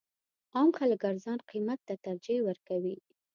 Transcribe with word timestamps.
عام 0.55 0.69
خلک 0.77 1.01
ارزان 1.09 1.39
قیمت 1.49 1.79
ته 1.87 1.93
ترجیح 2.05 2.39
ورکوي. 2.47 2.95